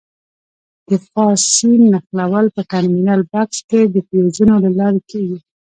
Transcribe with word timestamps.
د 0.89 0.91
فاز 1.07 1.39
سیم 1.55 1.81
نښلول 1.93 2.45
په 2.55 2.61
ټرمینل 2.71 3.21
بکس 3.31 3.57
کې 3.69 3.81
د 3.93 3.95
فیوزونو 4.07 4.55
له 4.63 4.69
لارې 4.79 5.01
کېږي. 5.11 5.37